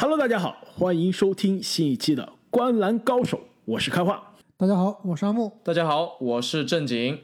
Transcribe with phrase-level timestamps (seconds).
[0.00, 4.32] Hello，大家好，欢迎收听新一期的《观篮高手》，我是开化。
[4.56, 5.52] 大家好，我是阿木。
[5.64, 7.18] 大家好，我是正经。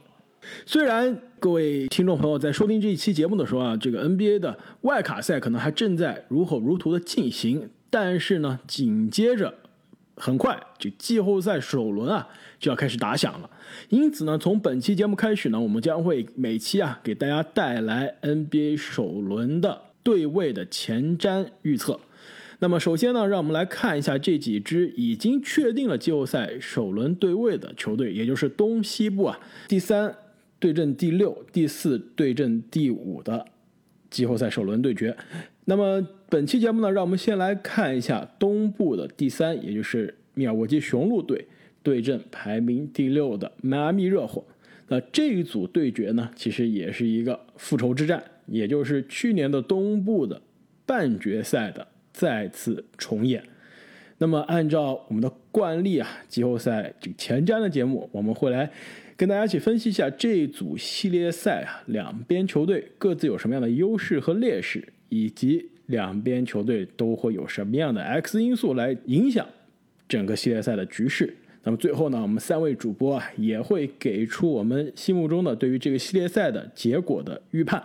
[0.67, 9.55] 虽然各位听众朋友在收听这一期节目的时候啊，这个 NBA 的外卡赛可能还正在如火如荼的进行，但是呢，紧接着
[10.17, 12.27] 很快就季后赛首轮啊
[12.59, 13.49] 就要开始打响了。
[13.89, 22.01] 因此呢，从本期节目开始呢，我们将会每期啊给大家带来 NBA 首轮的对位的前瞻预测。
[22.61, 30.15] 那么首先呢，让我们来看一下这几支已经确定了季后赛首轮对位的球队，也就是东西部啊第三
[30.59, 33.45] 对阵第六、第四对阵第五的
[34.09, 35.15] 季后赛首轮对决。
[35.67, 41.47] 那么本期节目呢，让我们先来看一下东部的第三，也就是密尔沃基雄鹿队
[41.83, 44.45] 对阵排名第六的迈阿密热火。
[44.89, 50.41] 那这一组对决呢，其实也是一个复仇之战，也就是去年的东部的
[50.87, 51.87] 半决赛的。
[52.15, 53.43] 再次重演。
[54.19, 58.71] 那么，按照我们的惯例啊，季后赛这个前瞻的节目，我们会来
[59.17, 69.45] 跟大家一起分析一下这一组系列赛啊，两边球队各自有什么样的优势和劣势，以及两边球队都会有什么样的 X 因素来影响
[70.09, 71.37] 整个系列赛的局势。
[71.65, 77.83] 那么最后呢，我们三位主播啊，也会给出我们心目中的对于这个系列赛的结果的预判。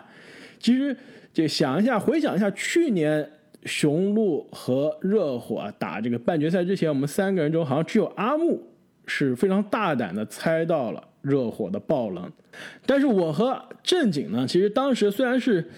[0.59, 0.95] 其实，
[1.33, 3.27] 就想一下，回想一下去年。
[3.65, 8.61] 雄鹿和热火打这个半决赛之前，我们三个人中好像只有阿木
[9.05, 12.31] 是非常大胆的猜到了热火的爆冷，
[12.85, 15.69] 但是我和正经呢，其实当时虽然是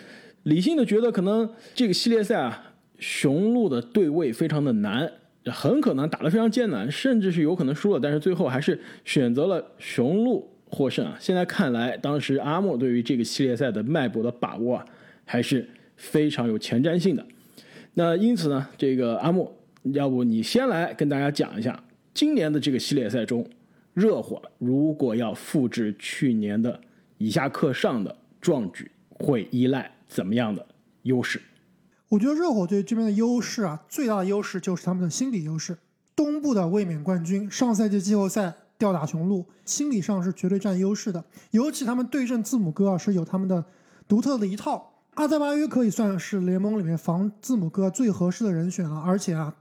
[0.43, 5.11] 理性的觉得可能这个系列赛啊，雄鹿的对位非常的难，
[5.45, 11.17] 很可能打得非常艰难，甚至是有可能输了，但是最后还是选择了雄鹿获胜啊。
[11.19, 14.85] 现在看来，当时阿木对于这个系列赛的脉搏的把握啊，
[15.25, 17.25] 还是非常有前瞻性的。
[17.93, 19.51] 那因此呢，这个阿木，
[19.83, 23.45] 要不你先来跟大家讲一下，今年的这个系列赛中，
[23.93, 26.79] 热火如果要复制去年的
[27.17, 30.65] 以下克上的壮举，会依赖怎么样的
[31.03, 31.41] 优势？
[32.09, 35.77] 我觉得热火队这边的优势啊，最大的优势就是他们的心理优势。
[36.15, 41.23] 东部的卫冕冠军，上赛季季后赛吊打雄鹿，心理上是绝对占优势的。
[41.51, 43.65] 尤其他们对阵字母哥啊，是有他们的
[44.07, 44.90] 独特的一套。
[45.15, 49.53] 阿德巴约可以算是联盟里面防字母哥最合适的人选了，而且啊，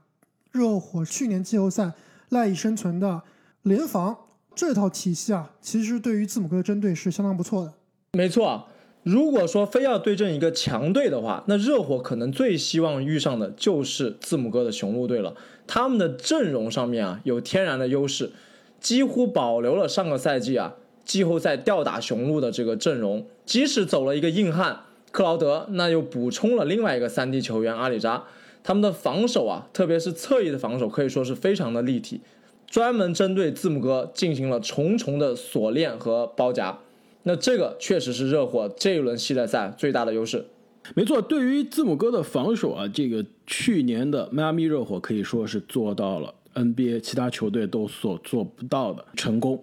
[0.53, 1.93] 热火去年季后赛
[2.29, 3.23] 赖以生存的
[3.63, 4.17] 联防
[4.55, 7.75] 这套体系啊，其实对于字母哥的针对是相当不错的。
[8.13, 8.69] 没错，
[9.03, 15.35] 如果说非要对阵一个强队的话，那热火可能最希望遇上的就是字母哥的雄鹿队了。
[15.67, 18.31] 他们的阵容上面啊有天然的优势，
[18.79, 20.75] 几乎保留了上个赛季啊
[21.05, 24.83] 季后赛吊打雄鹿的这个阵容，即使走了一个硬汉。
[25.11, 28.25] 克劳德那又补充了另外一个三 D 球员阿里扎，
[28.63, 32.21] 他们的防守啊，特别是侧翼的防守可以说是非常的立体，
[32.67, 36.79] 专门针对字母哥进行了重重的锁链和包夹。
[37.25, 40.47] 那这个确实是热火这一轮系列赛最大的优势。
[40.95, 49.63] 没错，对于字母哥的防守啊，这个去年的迈阿密热火可以说是做到了 NBA 其他球队都所做不到的成功。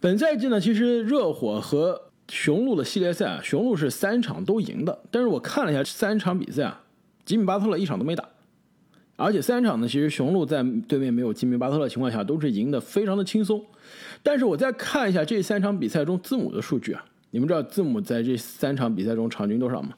[0.00, 2.02] 本赛季呢，其实热火和
[2.32, 6.82] 雄鹿的系列赛啊，雄鹿是三场都赢的，但是我看了一下三场比赛啊，
[7.26, 8.26] 吉米巴特勒一场都没打，
[9.16, 13.62] 而且三场呢，其实雄鹿在对面没有吉米巴特勒情况下，都是赢得非常的轻松。
[14.22, 19.90] 但是我再看一下这三场比赛中字母的数据啊，你们知道字母在这三场比赛中场均多少吗？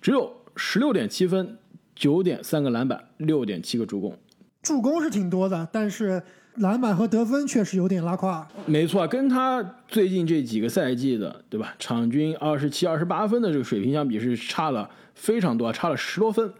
[0.00, 1.58] 只有十六点七分，
[1.94, 4.16] 九点三个篮板，六点七个助攻。
[4.66, 6.22] 助攻是挺多的，但是。
[6.60, 11.74] 篮板和得分确实有点拉胯，没错，跟他最近这几个赛季的，对吧？
[11.78, 16.50] 场均二十七、二十八分的这个水平相比，是差了非常多，差了十多分。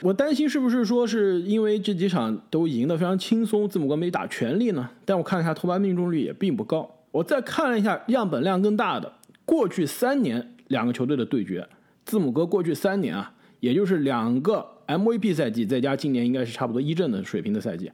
[0.00, 4.90] 我担心是不是说是因为这几场都赢得非常轻松，字母哥没打全力呢？
[5.04, 6.90] 但我看了一下投篮命中率也并不高。
[7.12, 9.12] 我再看了一下样本量更大的
[9.44, 11.64] 过去三年两个球队的对决，
[12.04, 17.90] 字母哥过去三年啊，也就是两个 MVP 赛季，再加今年应该是差不多一阵的水平的赛季，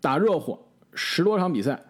[0.00, 0.58] 打热火。
[0.94, 1.80] 十多场比赛，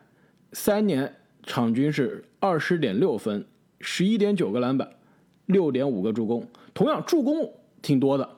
[0.53, 1.15] 三年
[1.45, 3.47] 场均是二十点六分，
[3.81, 4.91] 十一点九个篮板，
[5.47, 6.47] 六点五个助攻。
[6.75, 7.51] 同样助攻
[7.81, 8.29] 挺多的，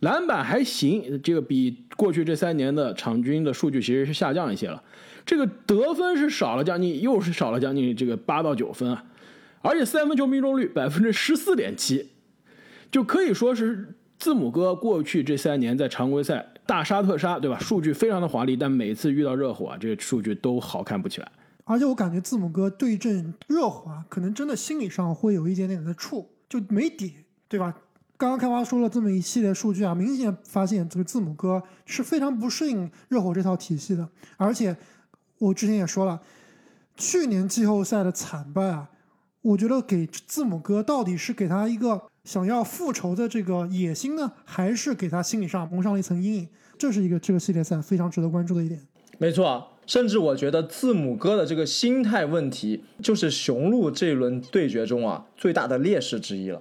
[0.00, 4.82] 篮板还行，这个比过去这三年的场均的数据其实是下降一些了。
[5.26, 9.04] 这个得分是少了将近，又是少了将近这个八到九分啊，
[9.60, 12.08] 而且三分球命中率百分之十四点七，
[12.90, 16.46] 就可以说是字母哥过去这三年在常规赛。
[16.66, 17.56] 大杀特杀，对吧？
[17.60, 21.30] 数据非常的华丽，但每次遇到热火啊，这个数据都好看不起来。
[21.62, 27.14] 而且我感觉字母哥对阵热火啊，可能真的心理上会有一点点的怵，就没底，
[27.48, 27.72] 对吧？
[28.16, 34.08] 刚刚开发说了这么一系列数据啊，明显发现这个字母哥是非常不适应热火这套体系的。
[34.36, 34.76] 而且
[35.38, 36.20] 我之前也说了，
[36.96, 38.88] 去年季后赛的惨败啊，
[39.42, 46.48] 我觉得给字母哥到底是给他一个想要复仇的这个野心呢，还是给他心理上蒙上了一层阴影？
[46.78, 48.80] 这是一个这个系列赛非常值得关注的一点。
[49.18, 56.60] 没错，甚至我觉得字母哥的这个心态问题，就是雄鹿这一轮对决中啊最大的劣势之一了。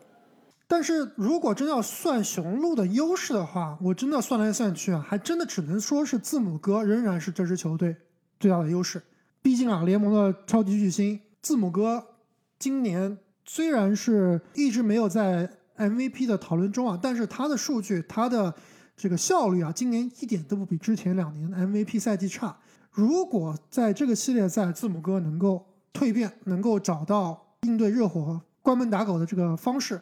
[0.68, 7.95] 但是如果真要算雄鹿的优势的话，我真的算来算去啊，还真的只能说是字母哥仍然是这支球队
[8.39, 9.01] 最大的优势。
[9.42, 12.04] 毕竟啊，联盟的超级巨星字母哥
[12.57, 18.54] 今年虽然是一直没有在 MVP 的讨论中啊，但是他的数据、他的
[18.96, 22.57] 这个效率啊，今年一点都不比之前两年 MVP 赛季差。
[22.92, 30.01] 如果在这个系列赛字母哥能够蜕变，能够找到应对热火关门打狗的这个方式。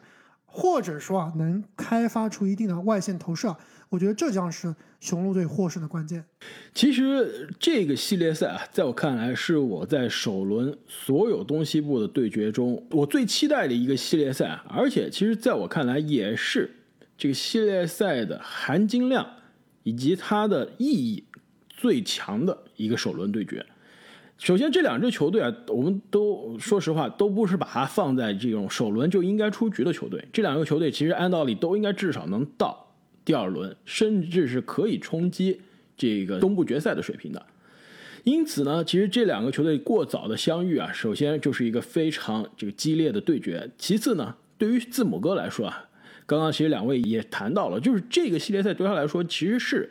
[0.56, 3.56] 或者说啊，能开发出一定的外线投射，
[3.94, 6.24] 我觉得这将是雄鹿队获胜的关键。
[6.74, 16.68] 其实这个系列赛啊，在我看来是我在首轮所有东西部的对决中，我最期待的一个系列赛，而且其实在我看来也是
[17.16, 19.24] 这个系列赛的含金量
[19.84, 21.22] 以及它的意义
[21.68, 23.64] 最强的一个首轮对决。
[24.36, 30.26] 首先，这两支球队啊，我们都说实话，都不是把它放在这种首轮就应该出局的球队。
[30.32, 32.83] 这两个球队其实按道理都应该至少能到
[33.24, 35.60] 第二轮，甚至是可以冲击
[35.96, 37.44] 这个东部决赛的水平的。
[38.24, 43.70] 因此呢，其实这两个球队过早的相遇啊，首先就是一个非常这个激烈的对决。
[43.76, 45.88] 其次呢，对于字母哥来说啊，
[46.26, 49.90] 刚刚其实两位也谈到了，就是这个系列赛对他来说其实是。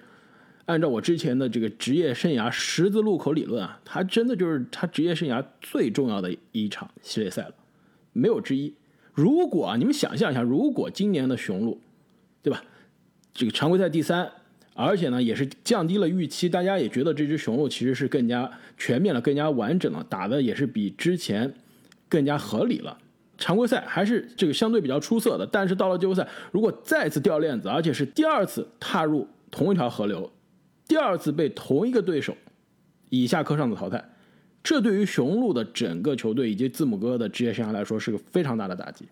[0.65, 7.53] 按照我之前的这个职业生涯十字路口理论啊，他真的就是他职业生涯最重要的一场系列赛了，
[8.13, 8.73] 没有之一。
[9.13, 11.81] 如果啊，你们想象一下，如果今年的雄鹿，
[12.41, 12.63] 对吧？
[13.33, 14.29] 这个常规赛第三，
[14.73, 21.53] 而且呢也是降低了预期，大家也觉得这支雄鹿其实是更加全面了、更加完整了，打的也是比之前
[22.07, 22.97] 更加合理了。
[23.37, 30.31] 常规赛还是这个相对比较出色的，但是到了季后赛，如果再次掉链子，而且是第二次踏入同一条河流。
[30.87, 32.35] 第二次被同一个对手
[33.09, 34.03] 以下克上的淘汰，
[34.61, 39.05] 这对于雄鹿的整个球队以及字母哥的职业生涯来说是个非常大的打击。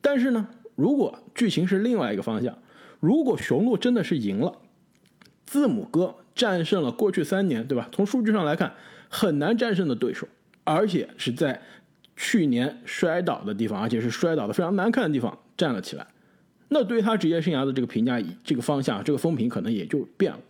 [0.00, 0.46] 但是呢，
[0.76, 2.56] 如果剧情是另外一个方向，
[3.06, 4.52] 如果雄鹿真的是赢了，
[5.44, 7.88] 字母哥战胜了过去三年，对吧？
[7.92, 8.74] 从数据上来看
[9.08, 10.26] 很难战胜的对手，
[10.64, 11.62] 而且是在
[12.16, 16.04] 去年摔倒的地方，而且是摔倒的非常难看的地方站了起来，
[16.66, 20.40] 那对于他职业生涯的这个评价，这个方向，这个风评可能也就变了。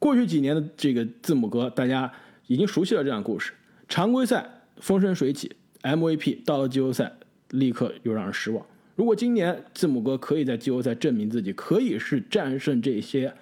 [0.00, 2.12] 过去几年的这个字母哥，大家
[2.48, 3.52] 已经熟悉了这样的故事：
[3.88, 4.44] 常规赛
[4.80, 7.12] 风生水起，MVP 到了季后赛
[7.50, 8.66] 立刻又让人失望。
[9.00, 13.32] 如果今年字母哥可以在季后赛证明自己，可以是战胜这些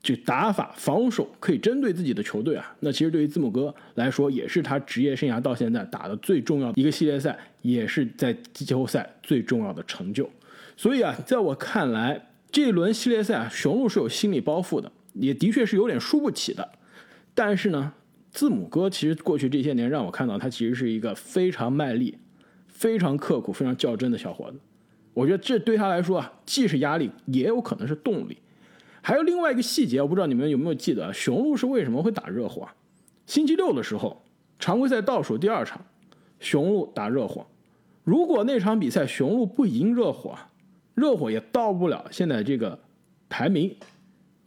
[0.00, 10.30] 就打法防守可以针对自己的球队啊，那其实对于字母哥来说，也是他职业生涯到现在打的最重要的一个系列赛，也是在季后赛最重要的成就。
[10.76, 14.92] 所以啊，在我看来，这一轮系列赛啊，雄鹿是有心理包袱的。
[15.14, 16.70] 也的确是有点输不起的，
[17.34, 17.92] 但是呢，
[18.30, 22.16] 字母哥其实过去这些年让我看到他其实是一个非常卖力、
[22.82, 24.58] 非常刻苦、非常较真的小伙子。
[25.14, 28.36] 我觉得这对他来说啊，既是压力，也有可能是动力。
[29.00, 32.68] 还有另外一个细节，我不知道你们有没有记得，雄鹿是为什么会打热火？
[33.24, 34.20] 星期六的时候，
[34.58, 35.80] 常规赛倒数第二场，
[36.40, 37.46] 雄鹿打热火。
[38.02, 40.36] 如果那场比赛雄鹿不赢热火，
[40.96, 42.76] 热火也到不了现在这个
[43.28, 43.72] 排名。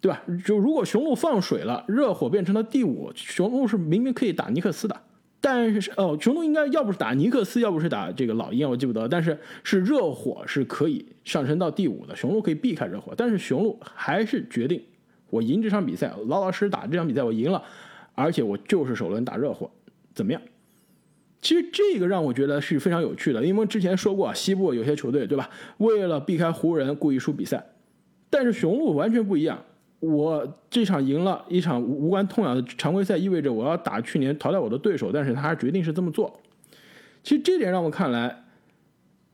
[0.01, 0.21] 对吧？
[0.45, 5.01] 就如果雄鹿放水了，热火变成了第五，雄鹿是明明可以打尼克斯的，
[5.47, 9.07] 但是哦，雄鹿应该要不是打尼克斯，要不是打这个老鹰，我记不得。
[9.07, 13.13] 但是是热火是可以上升到第五的，雄鹿可以避开热火。
[13.15, 14.81] 但是雄鹿还是决定
[15.29, 17.63] 我赢这场比赛，老老实实打这场比赛，我赢了，
[18.15, 19.69] 而且我就是首轮打热火，
[20.15, 20.41] 怎么样？
[21.43, 25.47] 其实这个让我觉得是非常有趣的，因为之前说过，西部有些球队对吧，
[25.77, 27.63] 为了避开湖人故意输比赛，
[28.31, 29.63] 但是雄鹿完全不一样。
[29.99, 36.39] 我这场赢了一场无关痛痒的常规赛，意味着我要打去年淘汰我的对手，但是他还决定是这么做。
[37.23, 38.43] 其实这点让我看来，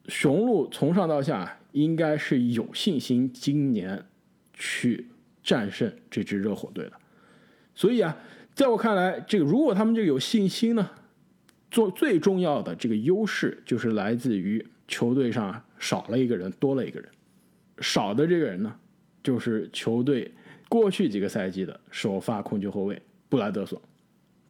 [0.08, 4.06] 雄鹿从上到下应该是有信心今年
[4.53, 5.10] 去
[5.44, 6.94] 战胜这支热火队的。
[7.75, 8.15] 所以啊，
[8.53, 10.89] 在我看来，这个如果他们这个有信心呢，
[11.70, 17.10] 做最重要的这个优势就是来自于球队上少了一个人，多了一个人。
[17.80, 18.74] 少的这个人呢，
[19.22, 20.32] 就是球队。
[20.72, 23.82] 过去几个赛季的首发控球后卫布莱德索，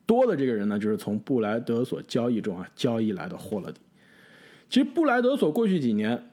[0.06, 3.82] 多的这个人呢，就是从布莱德索交易中啊交易来的霍勒迪。
[4.70, 6.30] 其实布莱德索过去几年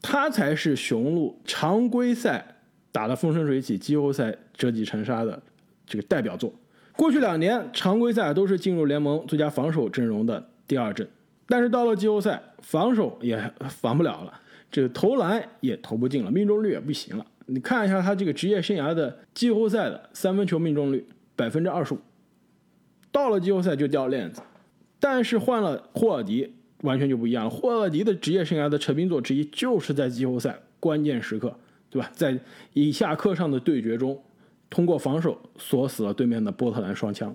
[0.00, 2.58] 他才是雄鹿常规赛
[2.92, 5.42] 打得风生水起，季后赛折戟沉沙的
[5.84, 6.54] 这个代表作。
[6.94, 11.08] 过去两年常规赛都是进入联盟最佳防守阵容的第二阵，
[11.48, 14.40] 但是到了季后赛，防守也防不了了，
[14.70, 17.26] 这个投篮也投不进了，命中率也不行了。
[17.46, 21.98] 你看一下他这个职业生涯的季后赛的三分球命中率百分之二十五，
[23.10, 24.40] 到了季后赛就掉链子。
[25.00, 27.50] 但是换了霍尔迪，完全就不一样了。
[27.50, 31.56] 霍尔迪的职业生涯的成名作之一，就是在季后赛关键时刻，
[31.90, 32.08] 对吧？
[32.14, 32.38] 在
[32.72, 34.22] 以下课上的对决中，
[34.70, 37.34] 通过防守锁死了对面的波特兰双枪，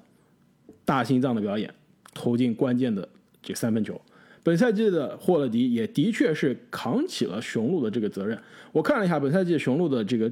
[0.86, 1.74] 大心脏的表演，
[2.14, 3.08] 投进关键的
[3.42, 4.00] 这三分球。
[4.48, 8.42] 本赛季的霍勒迪也的确是扛起了雄鹿的这个责任。
[8.72, 10.32] 我看了一下本赛季雄鹿的这个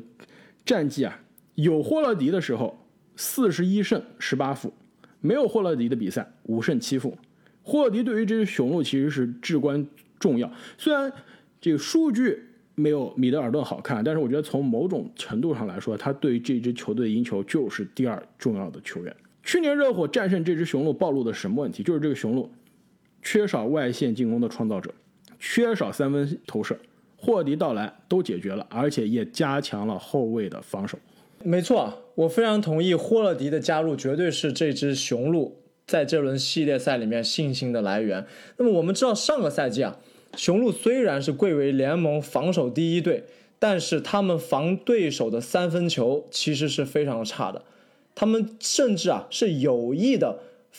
[0.65, 1.19] 战绩啊，
[1.55, 2.79] 有霍勒迪的时候，
[3.17, 4.69] 四十一胜十八负；
[5.19, 7.13] 没有霍勒迪的比赛，五胜七负。
[7.62, 9.86] 霍勒迪对于这支雄鹿其实是至关
[10.17, 10.50] 重要。
[10.77, 11.12] 虽然
[11.60, 12.41] 这个数据
[12.75, 19.13] 没有米德尔顿好看，但是我觉得从某种程度上来说，他对于这支球队赢球就是第二重要的球员。
[19.43, 21.84] 去年热火战胜这支雄鹿暴露的什么问题？
[21.84, 22.50] 就是这个雄鹿。
[23.25, 24.94] 缺少外线进攻的创造者，
[25.39, 26.77] 缺少三分投射，
[27.17, 30.96] 霍迪到来都解决了，而且也加强了后卫的防守。
[31.44, 38.27] 没错，我非常同意霍勒迪的加入，绝对是这支雄鹿在这轮系列赛里面信心的来源。
[38.58, 39.98] 那么我们知道，上个赛季啊，
[40.38, 43.24] 雄鹿虽然是贵为联盟防守第一队，
[43.58, 47.63] 但是他们防对手的三分球其实是非常差的，
[48.13, 50.38] 他们甚至啊是有意的。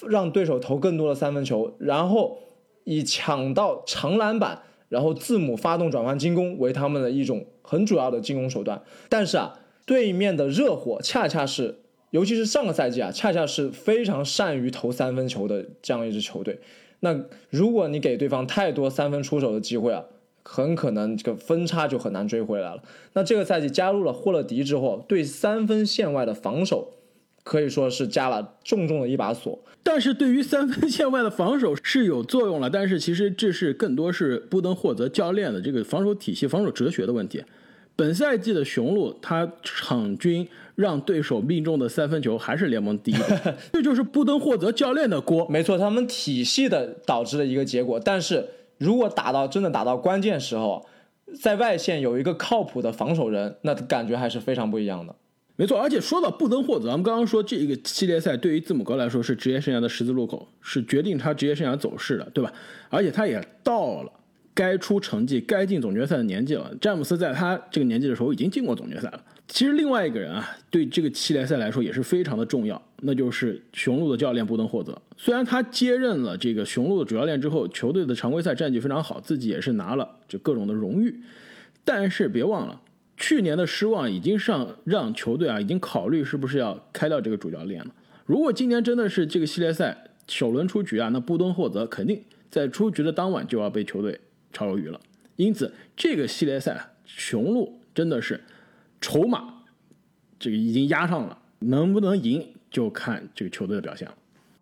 [0.09, 2.39] 让对手投更多的三分球，然后
[2.85, 8.83] 以抢到长篮板，然后字母发动转换进攻为他们的一种很主要的进攻手段。
[9.09, 11.79] 但是啊，对面的热火恰恰是，
[12.11, 16.61] 尤其是上个赛季啊，恰恰是非常善于投三分球的这样一支球队。
[17.01, 20.05] 那如果你给对方太多三分出手的机会啊，
[20.43, 22.83] 很可能这个分差就很难追回来了。
[23.15, 26.93] 那这个赛季加入了霍勒迪之后，对三分线外的防守。
[27.47, 32.69] 可以说是加了重重的一把锁，但是对于三分线外的防守是有作用了。
[32.69, 37.45] 但是其实这是更多是布登霍泽教练的这个防守体系、防守哲学的问题。
[37.95, 43.17] 本赛季的雄鹿，他场均让对手命中的三分球还是联盟第一，
[43.73, 45.47] 这就是布登霍泽教练的锅。
[45.49, 48.01] 没错，他们体系的导致的一个结果。
[48.01, 48.45] 但是
[48.79, 50.85] 如果打到真的打到关键时候，
[51.41, 55.15] 在外线有一个靠谱的防守人，那感觉还是非常不一样的。
[55.59, 62.53] 没错，而且说到布登霍泽，咱们刚刚说这个系列赛对于字母哥来说是职业生涯的十字路口，是决定他职业生涯走势的，对吧？
[62.91, 64.13] 而且他也到了
[64.53, 66.71] 该出成绩、该进总决赛的年纪了。
[66.79, 69.25] 詹姆斯在他这个年纪的时候已经进过总决赛了。
[69.49, 75.01] 其实另外一个人啊，对这个系列赛来说也是非常的重要，那就是雄鹿的教练布登霍泽。
[75.17, 81.23] 虽然他接任了这个雄鹿的主教练之后，球队的常规赛战绩非常好，自己也是拿了就各种的荣誉，
[81.83, 82.83] 但是别忘了。
[83.17, 87.91] 去年的失望已经上让球队啊，已经考虑是不是要开掉这个主教练了。
[88.27, 89.97] 如果今年真的是这个系列赛
[90.29, 94.21] 首轮出局啊，那布登霍泽肯定在出局的当晚就要被球队
[94.53, 95.01] 炒鱿鱼了。
[95.37, 98.43] 因此，这个系列赛雄鹿真的是
[99.01, 99.63] 筹码
[100.39, 104.15] 这个已经压上了，能不能赢就看这个球队的表现了。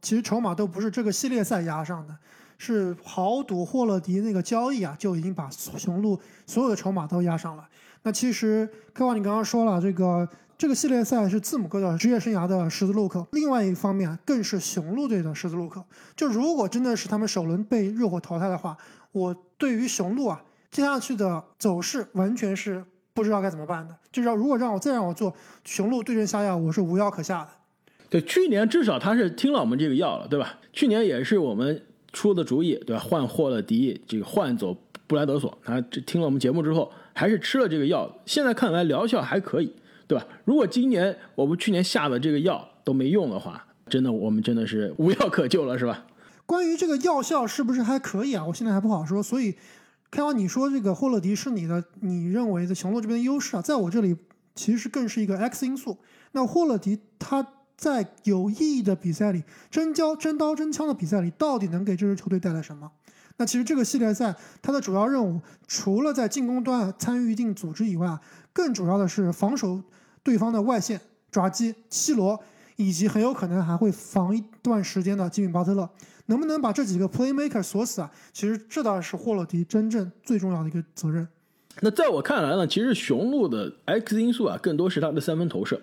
[0.02, 2.16] 其实筹码都不是这个系列赛压上的，
[2.58, 7.66] 是豪赌霍勒迪那个交易啊，就已经把雄鹿所有的筹码都压上了。
[8.06, 13.26] 那其实，科瓦，你刚刚说了，这个这个系列赛是字母哥的职业生涯的十字路口。
[13.32, 15.82] 另外一方面，更是雄鹿队的十字路口。
[16.14, 18.76] 就如果真的是他们首轮被热火淘汰的话，
[19.12, 22.84] 我对于雄鹿啊接下去的走势完全是
[23.14, 23.96] 不知道该怎么办的。
[24.12, 25.34] 就是如果让我再让我做
[25.64, 27.48] 雄鹿对阵下药，我是无药可下的。
[28.10, 30.58] 对，去年至少他是听了我们这个药了，对吧？
[30.74, 31.82] 去年也是我们
[32.12, 33.02] 出的主意，对吧？
[33.02, 36.92] 换霍勒迪，这个换走布莱德索，他这听了我们节目之后。
[37.14, 39.74] 还是吃了这个药，现在看来疗效还可以，
[40.06, 40.26] 对吧？
[40.44, 46.04] 如果今年我们去年下的这个药都没用的话，真的我们真的是无药可救了，是吧？
[46.44, 48.44] 关于这个药效是不是还可以啊？
[48.44, 49.22] 我现在还不好说。
[49.22, 49.54] 所以，
[50.10, 54.16] 开完你说这个霍勒迪是你的，你认为的雄鹿这边的优势啊，在我这里
[54.54, 55.96] 其实更是一个 X 因素。
[56.32, 62.90] 那霍勒迪他在有意义的比赛里，真交真刀真枪的比赛里，到底能给这支球队带来什么？
[63.36, 68.18] 那其实这个系列赛它的主要任务，除了在进攻端参与一定组织以外，
[68.52, 69.82] 更主要的是防守
[70.22, 71.00] 对方的外线
[71.30, 72.38] 抓击七罗，
[72.76, 75.90] 以及很有可能还会防一段时间的吉米巴特勒，
[76.26, 78.10] 能不能把这几个 playmaker 锁死啊？
[78.32, 81.26] 其实这倒是霍勒迪真正最重要的一个责任。
[81.80, 85.82] 那在我看来呢，其实雄鹿的 X 因素啊，更多是他的三分投射。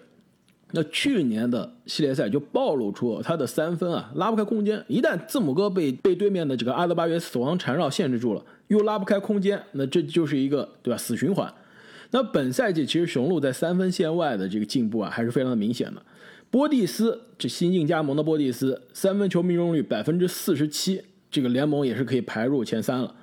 [0.74, 11.54] 那去年的系列赛就暴露出他的三分啊拉不开空间，一旦字母哥被被对面的这个阿德巴约死亡缠绕限制住了，又拉不开空间，那这就是一个对吧死循环。
[12.12, 16.02] 那本赛季其实雄鹿在三分线外的这个进步啊还是非常的明显的。
[16.50, 23.16] 波蒂斯这新晋加盟的波蒂斯三分球命中率百分之四十七，这个联盟也是可以排入前三了。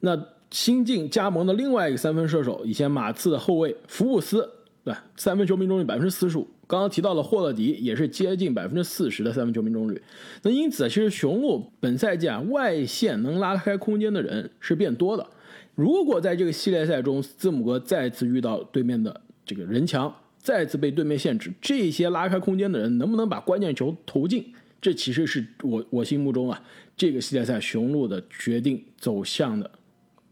[0.00, 0.16] 那
[0.50, 4.48] 新晋加盟的另外一个三分射手，以前马刺的后卫福布斯，
[4.84, 6.48] 对三分球命中率百分之四十五。
[6.68, 10.00] 刚刚提到的霍勒迪也是接近百分之四十的三分球命中率。
[10.42, 15.26] 那因此，其实雄鹿本赛季啊外线能拉开空间的人是变多的。
[15.74, 24.52] 如果在这个系列赛中，字母哥再次遇到对面的这个人墙，再次被对面限制，这些拉开空间的人能不能把关键球投进？
[24.80, 26.62] 这其实是我我心目中啊
[26.96, 29.70] 这个系列赛雄鹿的决定走向的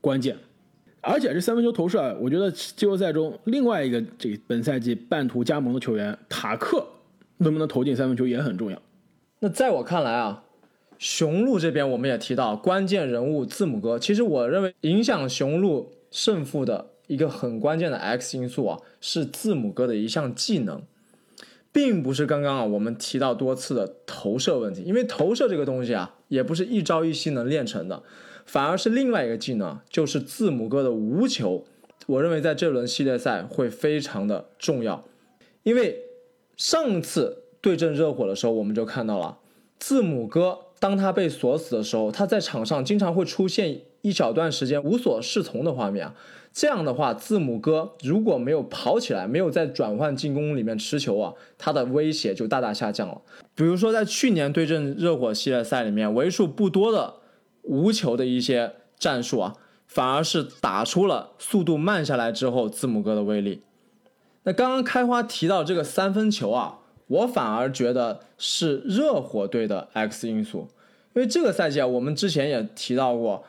[0.00, 0.36] 关键。
[1.06, 6.84] 而且这三分球投射啊，我觉得季后赛中另外一个这个本赛季半途加盟的球员塔克
[7.38, 8.82] 能不能投进三分球也很重要。
[9.38, 10.42] 那在我看来啊，
[10.98, 20.82] 雄鹿这边我们也提到关键人物字母哥，其实我认为影响雄鹿胜负的一个很关键的 X 因素啊，是字母哥的一项技能，
[21.70, 28.02] 并不是刚刚啊我们提到多次的投射问题，因为投射这个东西啊，也不是一朝一夕能练成的。
[28.46, 31.64] 反而是另外一个技能，就是字母哥的无球。
[32.06, 35.04] 我认为在这轮系列赛会非常的重要，
[35.64, 36.00] 因为
[36.56, 39.38] 上次对阵热火的时候，我们就看到了
[39.80, 46.14] 字母哥当他被锁死的时候，他在场上经常会出现一小段时间无所适从的画面啊。
[46.52, 53.20] 这样的话，字母哥如果没有跑起来，没有在转换进攻里面持球啊，他的威胁就大大下降了。
[53.56, 57.14] 比如说在去年对阵热火系列赛里面，为数不多的。
[57.66, 59.56] 无球的一些战术啊，
[59.86, 63.62] 反而是打出了速度慢下来之后字母哥的威力。
[64.44, 70.68] 那刚刚开花提到这个三分球啊，我反而觉得是热火队的 X 因素，
[71.14, 73.44] 因为这个赛季啊，我们之前也提到过，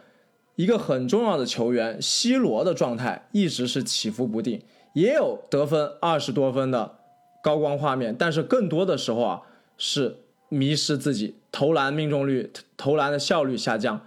[0.55, 4.61] 一个很重要的球员 C 罗的状态一直是起伏不定，
[4.93, 6.95] 也有得分二十多分的
[7.43, 9.41] 高光画面，但是更多的时候啊
[9.77, 10.17] 是。
[10.49, 14.01] 迷失自己，投篮命中率、投篮的效率下降。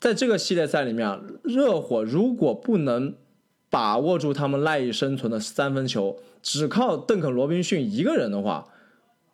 [0.00, 3.14] 在这个系列赛里面啊，热火如果不能
[3.70, 8.66] 把握住他们赖以生存的三分球，只靠邓肯·罗宾逊一个人的话，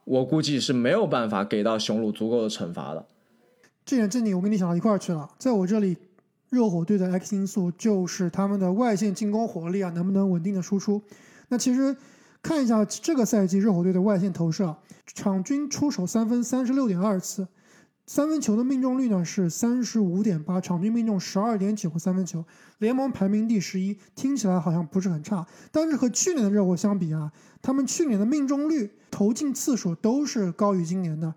[0.04, 3.04] 我估计是没有办法给到雄鹿足够的惩罚的。
[3.84, 5.28] 这点正经，我跟你想到一块儿去了。
[5.38, 5.96] 在我这里，
[6.50, 11.02] 热火队的 X 因素就是他们的外线进攻火力啊，能不能稳定的输出？
[11.48, 11.96] 那其实。
[12.44, 14.74] 看一下这个赛季热火队的外线投射，
[15.14, 17.46] 场均出手三分三十六点二次，
[18.06, 22.44] 三分球的命中率呢是三十五点八，场均命中十二点九个三分球，
[22.78, 25.46] 联盟排名第十一，听起来好像不是很差。
[25.70, 31.34] 但是和去年的热火相比啊，他们去年的命中率、投进次数都是高于今年的。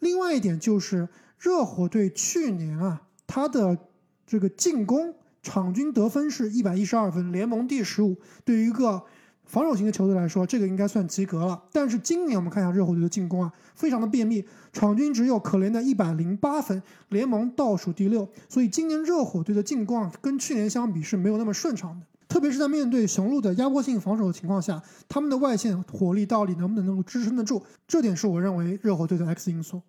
[0.00, 1.08] 另外一点就是
[1.38, 3.78] 热火队去年啊，他的
[4.26, 9.02] 这个进攻场均得分是一百一十二分，联盟第十五，对于一个。
[9.44, 11.62] 防守型的球队来说，这个应该算及格了。
[11.72, 18.28] 但是今年我们看一下热火队的进攻啊，非常的便秘，场均只有可怜的一百零八分，联盟倒数第六。
[18.48, 22.06] 所以今年热火队的进攻啊，跟去年相比是没有那么顺畅的。
[22.26, 27.62] 特别是在面对雄鹿的压迫性防守的情况下，他们的外线火力到底能不能能够支撑得住？
[27.86, 29.80] 这点是我认为热火队的 X 因素。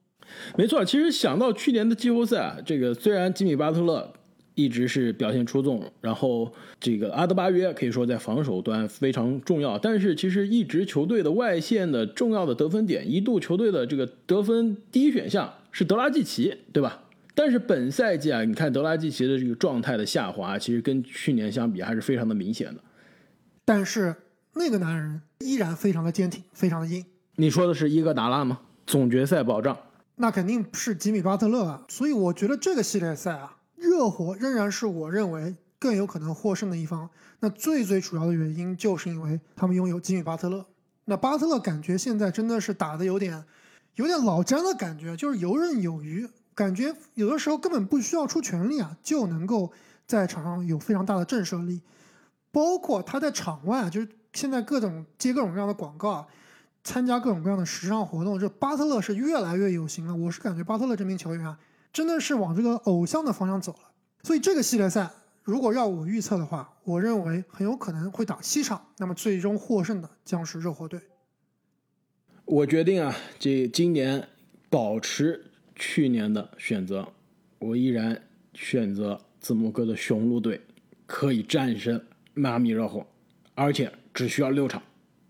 [0.57, 4.13] 没错，其实想到去年的季后赛啊，这个虽然吉米巴特勒。
[4.55, 17.03] 一直是表现出众，然后这个阿德巴约可以说在防守端非常重要，但是其实一直球队的外线的重要的得分点，一度球队的这个得分第一选项是德拉季奇，对吧？
[17.35, 22.81] 但是本赛季啊，你看德拉季奇的这个状态的下滑，其实跟去年相比还是非常的明显的。
[23.65, 24.15] 但是
[24.53, 27.03] 那个男人依然非常的坚挺，非常的硬。
[27.35, 28.61] 你说的是伊戈达拉吗？
[28.87, 29.77] 总决赛保障？
[30.15, 31.83] 那肯定是吉米巴特勒啊。
[31.89, 33.57] 所以我觉得这个系列赛啊。
[33.75, 37.09] 热火仍然是我认为更有可能获胜的一方。
[37.39, 40.65] 那最最主要的原因就是因为他们拥有吉米巴特勒。
[41.05, 43.43] 那巴特勒感觉现在真的是打的有点，
[43.95, 49.71] 有点老詹的感觉，就是游刃有余，感觉有的时候根本不需要出全力啊，就能够
[50.07, 51.81] 在场上有非常大的震慑力。
[52.51, 56.27] 包括他在场外，就是现在各种接各种各样的广告啊，
[56.83, 60.15] 参加各种各样的时尚活动，这巴特勒是越来越有型了。
[60.15, 61.59] 我是感觉巴特勒这名球员啊。
[61.95, 63.79] 真的是往这个偶像的方向走了，
[64.21, 65.10] 所以这个系列赛
[65.43, 70.99] 如果要我预测的话，我认为很有可能会打七场，那么最终获胜的将是热火队。
[72.43, 74.27] 我决定啊，这今年
[74.69, 77.08] 保持去年的选择，
[77.60, 78.21] 我依然
[78.53, 80.60] 选择字母哥的雄鹿队
[81.05, 82.03] 可以战胜
[82.34, 83.08] 迈阿密热火，
[83.53, 84.84] 而且只需要六场，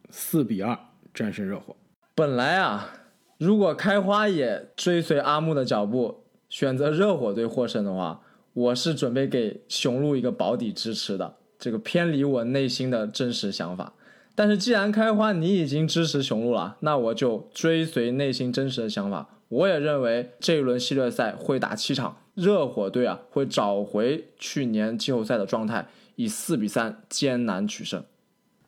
[0.09, 0.75] 四比二
[1.13, 1.75] 战胜热火。
[2.15, 2.91] 本来啊，
[3.37, 8.21] 如果开花也追随阿木的脚步，选择热火队获胜的话，
[8.53, 13.93] 我是准备给雄鹿一个保底支持的，这个偏离我内心的真实想法。
[14.33, 19.29] 但是既然开花你已经支持雄鹿了，那我就追随内心真实的想法。
[19.47, 28.03] 我也认为这一轮系列赛会打七场，热火队啊会找回去年季后赛的状态，以四比三艰难取胜。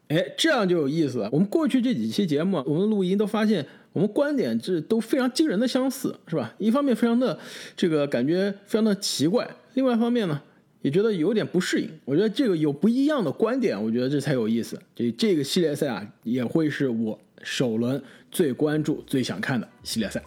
[0.10, 1.30] 哎，这样就有意思了。
[1.34, 6.54] 我们过去这几期节目，我们录音都发现，我们观点这都非常惊人的相似，是吧？
[6.60, 7.36] 一方面非常的
[7.76, 10.40] 这个感觉非常的奇怪，另外一方面呢，
[10.84, 11.90] 也觉得有点不适应。
[12.06, 14.80] 我觉得这个有不一样的观点，我觉得这才有意思。
[14.96, 20.22] 这这个系列赛啊，也会是我首轮最关注、最想看的系列赛。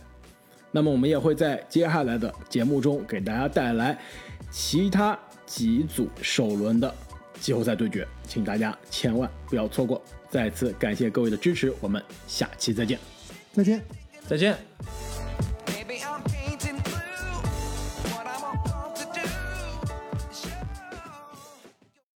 [0.73, 3.97] 那么我们也会在接下来的节目中给大家带来
[4.51, 6.93] 其他几组首轮的
[7.35, 10.03] 季后赛对决，请大家千万不要错过。
[10.29, 12.99] 再次感谢各位的支持，我们下期再见。
[13.53, 13.83] 再见。
[14.29, 14.57] 再见。